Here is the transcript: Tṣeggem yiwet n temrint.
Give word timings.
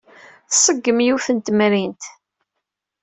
Tṣeggem 0.51 0.99
yiwet 1.05 1.27
n 1.31 1.37
temrint. 1.45 2.03